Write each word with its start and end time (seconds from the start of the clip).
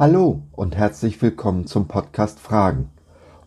Hallo 0.00 0.42
und 0.52 0.76
herzlich 0.76 1.20
willkommen 1.22 1.66
zum 1.66 1.88
Podcast 1.88 2.38
Fragen. 2.38 2.90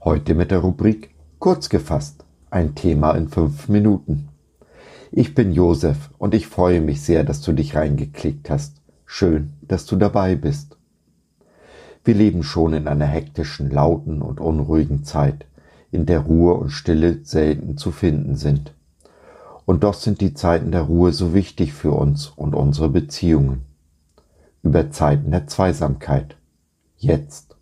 Heute 0.03 0.35
mit 0.35 0.51
der 0.51 0.57
Rubrik 0.59 1.11
Kurz 1.39 1.69
gefasst, 1.69 2.25
ein 2.49 2.75
Thema 2.75 3.11
in 3.11 3.29
fünf 3.29 3.69
Minuten. 3.69 4.27
Ich 5.13 5.33
bin 5.33 5.53
Josef 5.53 6.09
und 6.17 6.33
ich 6.33 6.47
freue 6.47 6.81
mich 6.81 7.03
sehr, 7.03 7.23
dass 7.23 7.39
du 7.39 7.53
dich 7.53 7.73
reingeklickt 7.73 8.49
hast. 8.49 8.81
Schön, 9.05 9.53
dass 9.61 9.85
du 9.85 9.95
dabei 9.95 10.35
bist. 10.35 10.75
Wir 12.03 12.15
leben 12.15 12.43
schon 12.43 12.73
in 12.73 12.89
einer 12.89 13.05
hektischen, 13.05 13.71
lauten 13.71 14.21
und 14.21 14.41
unruhigen 14.41 15.05
Zeit, 15.05 15.45
in 15.89 16.05
der 16.05 16.19
Ruhe 16.19 16.55
und 16.55 16.71
Stille 16.71 17.19
selten 17.23 17.77
zu 17.77 17.91
finden 17.91 18.35
sind. 18.35 18.73
Und 19.65 19.85
doch 19.85 19.93
sind 19.93 20.19
die 20.19 20.33
Zeiten 20.33 20.73
der 20.73 20.81
Ruhe 20.81 21.13
so 21.13 21.33
wichtig 21.33 21.71
für 21.71 21.93
uns 21.93 22.27
und 22.27 22.55
unsere 22.55 22.89
Beziehungen. 22.89 23.61
Über 24.63 24.91
Zeiten 24.91 25.31
der 25.31 25.47
Zweisamkeit 25.47 26.35
jetzt. 27.03 27.55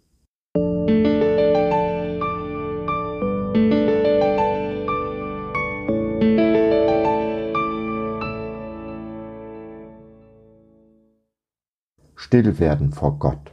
Still 12.15 12.59
werden 12.59 12.91
vor 12.91 13.17
Gott, 13.17 13.51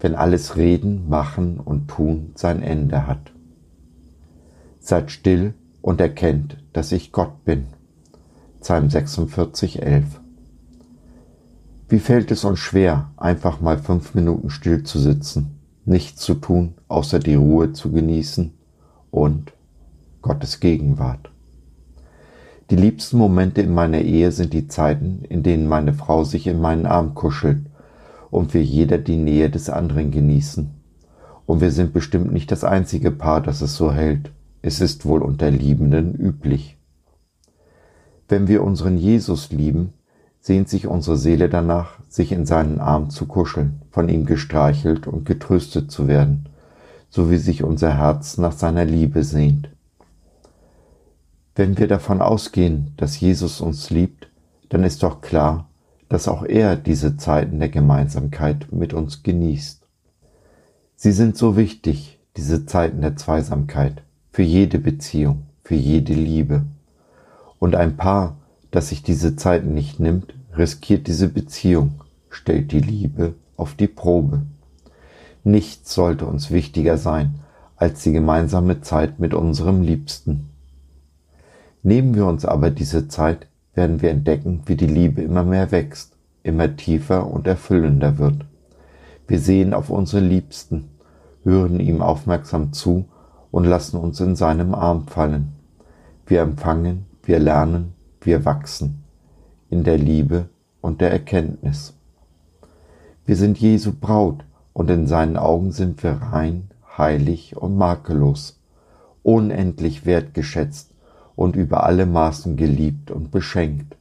wenn 0.00 0.14
alles 0.14 0.56
Reden, 0.56 1.08
Machen 1.08 1.58
und 1.58 1.88
Tun 1.88 2.32
sein 2.34 2.62
Ende 2.62 3.06
hat. 3.06 3.32
Seid 4.78 5.10
still 5.10 5.54
und 5.80 6.00
erkennt, 6.00 6.58
dass 6.74 6.92
ich 6.92 7.12
Gott 7.12 7.44
bin. 7.44 7.68
Psalm 8.60 8.90
46, 8.90 9.80
11. 9.80 10.20
Wie 11.90 12.00
fällt 12.00 12.30
es 12.30 12.44
uns 12.44 12.58
schwer, 12.58 13.10
einfach 13.16 13.62
mal 13.62 13.78
fünf 13.78 14.14
Minuten 14.14 14.50
still 14.50 14.82
zu 14.82 14.98
sitzen, 14.98 15.58
nichts 15.86 16.20
zu 16.20 16.34
tun, 16.34 16.74
außer 16.86 17.18
die 17.18 17.34
Ruhe 17.34 17.72
zu 17.72 17.90
genießen 17.90 18.52
und 19.10 19.52
Gottes 20.20 20.60
Gegenwart. 20.60 21.30
Die 22.68 22.76
liebsten 22.76 23.16
Momente 23.16 23.62
in 23.62 23.72
meiner 23.72 24.02
Ehe 24.02 24.32
sind 24.32 24.52
die 24.52 24.68
Zeiten, 24.68 25.24
in 25.30 25.42
denen 25.42 25.66
meine 25.66 25.94
Frau 25.94 26.24
sich 26.24 26.46
in 26.46 26.60
meinen 26.60 26.84
Arm 26.84 27.14
kuschelt 27.14 27.64
und 28.30 28.52
wir 28.52 28.62
jeder 28.62 28.98
die 28.98 29.16
Nähe 29.16 29.48
des 29.48 29.70
anderen 29.70 30.10
genießen. 30.10 30.68
Und 31.46 31.62
wir 31.62 31.70
sind 31.70 31.94
bestimmt 31.94 32.30
nicht 32.30 32.52
das 32.52 32.64
einzige 32.64 33.10
Paar, 33.10 33.40
das 33.40 33.62
es 33.62 33.74
so 33.76 33.90
hält. 33.90 34.30
Es 34.60 34.82
ist 34.82 35.06
wohl 35.06 35.22
unter 35.22 35.50
Liebenden 35.50 36.14
üblich. 36.14 36.76
Wenn 38.28 38.46
wir 38.46 38.62
unseren 38.62 38.98
Jesus 38.98 39.50
lieben, 39.50 39.94
sehnt 40.48 40.70
sich 40.70 40.86
unsere 40.86 41.18
Seele 41.18 41.50
danach, 41.50 41.98
sich 42.08 42.32
in 42.32 42.46
seinen 42.46 42.80
Arm 42.80 43.10
zu 43.10 43.26
kuscheln, 43.26 43.82
von 43.90 44.08
ihm 44.08 44.24
gestreichelt 44.24 45.06
und 45.06 45.26
getröstet 45.26 45.90
zu 45.90 46.08
werden, 46.08 46.48
so 47.10 47.30
wie 47.30 47.36
sich 47.36 47.62
unser 47.62 47.98
Herz 47.98 48.38
nach 48.38 48.52
seiner 48.52 48.86
Liebe 48.86 49.24
sehnt. 49.24 49.68
Wenn 51.54 51.76
wir 51.76 51.86
davon 51.86 52.22
ausgehen, 52.22 52.94
dass 52.96 53.20
Jesus 53.20 53.60
uns 53.60 53.90
liebt, 53.90 54.30
dann 54.70 54.84
ist 54.84 55.02
doch 55.02 55.20
klar, 55.20 55.68
dass 56.08 56.28
auch 56.28 56.46
er 56.46 56.76
diese 56.76 57.18
Zeiten 57.18 57.58
der 57.58 57.68
Gemeinsamkeit 57.68 58.72
mit 58.72 58.94
uns 58.94 59.22
genießt. 59.22 59.82
Sie 60.96 61.12
sind 61.12 61.36
so 61.36 61.58
wichtig, 61.58 62.20
diese 62.38 62.64
Zeiten 62.64 63.02
der 63.02 63.16
Zweisamkeit, 63.16 64.02
für 64.32 64.44
jede 64.44 64.78
Beziehung, 64.78 65.42
für 65.62 65.74
jede 65.74 66.14
Liebe. 66.14 66.62
Und 67.58 67.74
ein 67.74 67.98
Paar, 67.98 68.38
das 68.70 68.88
sich 68.88 69.02
diese 69.02 69.36
Zeiten 69.36 69.74
nicht 69.74 70.00
nimmt, 70.00 70.37
riskiert 70.58 71.06
diese 71.06 71.28
Beziehung, 71.28 72.02
stellt 72.28 72.72
die 72.72 72.80
Liebe 72.80 73.34
auf 73.56 73.74
die 73.74 73.86
Probe. 73.86 74.42
Nichts 75.44 75.94
sollte 75.94 76.26
uns 76.26 76.50
wichtiger 76.50 76.98
sein 76.98 77.40
als 77.76 78.02
die 78.02 78.12
gemeinsame 78.12 78.80
Zeit 78.80 79.20
mit 79.20 79.34
unserem 79.34 79.82
Liebsten. 79.82 80.50
Nehmen 81.84 82.16
wir 82.16 82.26
uns 82.26 82.44
aber 82.44 82.70
diese 82.70 83.06
Zeit, 83.06 83.46
werden 83.72 84.02
wir 84.02 84.10
entdecken, 84.10 84.62
wie 84.66 84.74
die 84.74 84.88
Liebe 84.88 85.22
immer 85.22 85.44
mehr 85.44 85.70
wächst, 85.70 86.16
immer 86.42 86.74
tiefer 86.76 87.30
und 87.30 87.46
erfüllender 87.46 88.18
wird. 88.18 88.44
Wir 89.28 89.38
sehen 89.38 89.74
auf 89.74 89.90
unsere 89.90 90.20
Liebsten, 90.20 90.88
hören 91.44 91.78
ihm 91.78 92.02
aufmerksam 92.02 92.72
zu 92.72 93.04
und 93.52 93.64
lassen 93.64 93.96
uns 93.96 94.18
in 94.18 94.34
seinem 94.34 94.74
Arm 94.74 95.06
fallen. 95.06 95.52
Wir 96.26 96.42
empfangen, 96.42 97.06
wir 97.22 97.38
lernen, 97.38 97.94
wir 98.20 98.44
wachsen 98.44 99.04
in 99.70 99.84
der 99.84 99.98
Liebe 99.98 100.48
und 100.80 101.00
der 101.00 101.10
Erkenntnis. 101.10 101.94
Wir 103.26 103.36
sind 103.36 103.58
Jesu 103.58 103.92
Braut 103.92 104.44
und 104.72 104.88
in 104.90 105.06
seinen 105.06 105.36
Augen 105.36 105.72
sind 105.72 106.02
wir 106.02 106.12
rein, 106.12 106.70
heilig 106.96 107.56
und 107.56 107.76
makellos, 107.76 108.60
unendlich 109.22 110.06
wertgeschätzt 110.06 110.94
und 111.36 111.56
über 111.56 111.84
alle 111.84 112.06
Maßen 112.06 112.56
geliebt 112.56 113.10
und 113.10 113.30
beschenkt. 113.30 113.96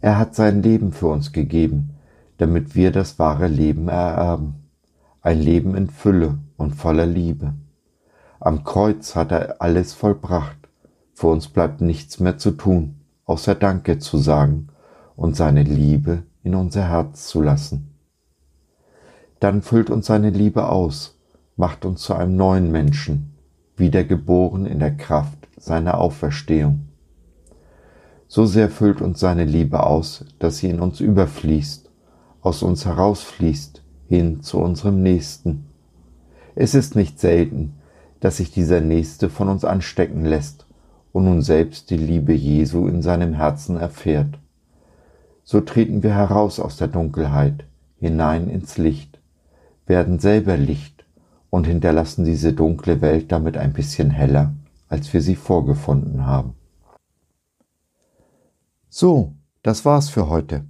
Er 0.00 0.18
hat 0.18 0.34
sein 0.34 0.62
Leben 0.62 0.92
für 0.92 1.08
uns 1.08 1.32
gegeben, 1.32 1.90
damit 2.36 2.74
wir 2.74 2.92
das 2.92 3.18
wahre 3.18 3.48
Leben 3.48 3.88
ererben, 3.88 4.54
ein 5.22 5.40
Leben 5.40 5.74
in 5.74 5.88
Fülle 5.88 6.38
und 6.56 6.74
voller 6.74 7.06
Liebe. 7.06 7.54
Am 8.38 8.62
Kreuz 8.62 9.16
hat 9.16 9.32
er 9.32 9.60
alles 9.60 9.94
vollbracht, 9.94 10.58
für 11.14 11.28
uns 11.28 11.48
bleibt 11.48 11.80
nichts 11.80 12.20
mehr 12.20 12.38
zu 12.38 12.52
tun 12.52 12.97
außer 13.28 13.54
Danke 13.54 13.98
zu 13.98 14.18
sagen 14.18 14.68
und 15.14 15.36
seine 15.36 15.62
Liebe 15.62 16.22
in 16.42 16.54
unser 16.54 16.88
Herz 16.88 17.28
zu 17.28 17.42
lassen. 17.42 17.94
Dann 19.38 19.62
füllt 19.62 19.90
uns 19.90 20.06
seine 20.06 20.30
Liebe 20.30 20.68
aus, 20.68 21.16
macht 21.54 21.84
uns 21.84 22.00
zu 22.02 22.14
einem 22.14 22.36
neuen 22.36 22.72
Menschen, 22.72 23.34
wiedergeboren 23.76 24.66
in 24.66 24.80
der 24.80 24.96
Kraft 24.96 25.46
seiner 25.58 25.98
Auferstehung. 25.98 26.88
So 28.28 28.46
sehr 28.46 28.70
füllt 28.70 29.02
uns 29.02 29.20
seine 29.20 29.44
Liebe 29.44 29.84
aus, 29.84 30.24
dass 30.38 30.58
sie 30.58 30.70
in 30.70 30.80
uns 30.80 31.00
überfließt, 31.00 31.90
aus 32.40 32.62
uns 32.62 32.86
herausfließt, 32.86 33.82
hin 34.08 34.42
zu 34.42 34.58
unserem 34.58 35.02
Nächsten. 35.02 35.66
Es 36.54 36.74
ist 36.74 36.96
nicht 36.96 37.20
selten, 37.20 37.74
dass 38.20 38.38
sich 38.38 38.50
dieser 38.50 38.80
Nächste 38.80 39.28
von 39.28 39.48
uns 39.48 39.64
anstecken 39.64 40.24
lässt 40.24 40.67
und 41.12 41.24
nun 41.24 41.42
selbst 41.42 41.90
die 41.90 41.96
Liebe 41.96 42.32
Jesu 42.32 42.86
in 42.86 43.02
seinem 43.02 43.34
Herzen 43.34 43.76
erfährt. 43.76 44.38
So 45.44 45.60
treten 45.60 46.02
wir 46.02 46.14
heraus 46.14 46.60
aus 46.60 46.76
der 46.76 46.88
Dunkelheit, 46.88 47.64
hinein 47.98 48.48
ins 48.48 48.78
Licht, 48.78 49.18
werden 49.86 50.18
selber 50.18 50.56
Licht 50.56 51.06
und 51.50 51.66
hinterlassen 51.66 52.24
diese 52.24 52.52
dunkle 52.52 53.00
Welt 53.00 53.32
damit 53.32 53.56
ein 53.56 53.72
bisschen 53.72 54.10
heller, 54.10 54.52
als 54.88 55.12
wir 55.12 55.22
sie 55.22 55.36
vorgefunden 55.36 56.26
haben. 56.26 56.54
So, 58.88 59.34
das 59.62 59.84
war's 59.84 60.08
für 60.08 60.28
heute. 60.28 60.64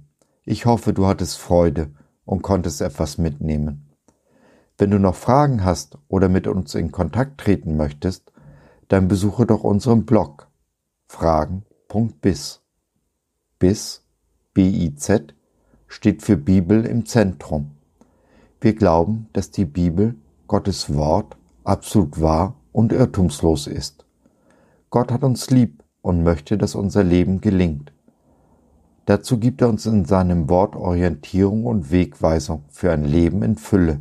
Ich 0.45 0.65
hoffe, 0.65 0.93
du 0.93 1.05
hattest 1.05 1.37
Freude 1.37 1.91
und 2.25 2.41
konntest 2.41 2.81
etwas 2.81 3.17
mitnehmen. 3.17 3.89
Wenn 4.77 4.91
du 4.91 4.99
noch 4.99 5.15
Fragen 5.15 5.63
hast 5.65 5.97
oder 6.07 6.29
mit 6.29 6.47
uns 6.47 6.73
in 6.73 6.91
Kontakt 6.91 7.39
treten 7.39 7.75
möchtest, 7.75 8.31
dann 8.89 9.07
besuche 9.07 9.45
doch 9.45 9.63
unseren 9.63 10.05
Blog 10.05 10.47
fragen.biz. 11.07 12.61
Biz, 13.59 14.03
B-I-Z, 14.53 15.33
steht 15.87 16.21
für 16.21 16.37
Bibel 16.37 16.85
im 16.85 17.05
Zentrum. 17.05 17.71
Wir 18.61 18.73
glauben, 18.73 19.29
dass 19.33 19.51
die 19.51 19.65
Bibel, 19.65 20.15
Gottes 20.47 20.93
Wort, 20.93 21.37
absolut 21.63 22.19
wahr 22.19 22.55
und 22.71 22.91
irrtumslos 22.91 23.67
ist. 23.67 24.05
Gott 24.89 25.11
hat 25.11 25.23
uns 25.23 25.49
lieb 25.49 25.83
und 26.01 26.23
möchte, 26.23 26.57
dass 26.57 26.75
unser 26.75 27.03
Leben 27.03 27.41
gelingt. 27.41 27.93
Dazu 29.05 29.39
gibt 29.39 29.61
er 29.61 29.69
uns 29.69 29.85
in 29.85 30.05
seinem 30.05 30.49
Wort 30.49 30.75
Orientierung 30.75 31.65
und 31.65 31.91
Wegweisung 31.91 32.63
für 32.69 32.91
ein 32.91 33.05
Leben 33.05 33.43
in 33.43 33.55
Fülle, 33.55 33.99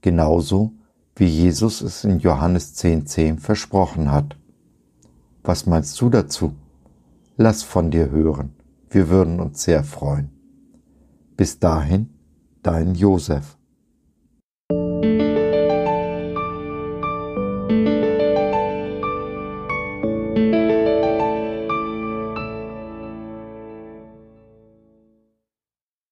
genauso 0.00 0.72
wie 1.18 1.26
Jesus 1.26 1.80
es 1.80 2.04
in 2.04 2.20
Johannes 2.20 2.76
10.10 2.76 3.06
10 3.06 3.38
versprochen 3.38 4.12
hat. 4.12 4.36
Was 5.42 5.66
meinst 5.66 6.00
du 6.00 6.08
dazu? 6.08 6.54
Lass 7.36 7.62
von 7.62 7.90
dir 7.90 8.10
hören. 8.10 8.54
Wir 8.90 9.08
würden 9.08 9.40
uns 9.40 9.62
sehr 9.62 9.84
freuen. 9.84 10.30
Bis 11.36 11.58
dahin, 11.58 12.08
dein 12.62 12.94
Josef. 12.94 13.57